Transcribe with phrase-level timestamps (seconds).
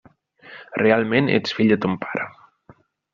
[0.81, 2.25] Realment ets fill de ton pare.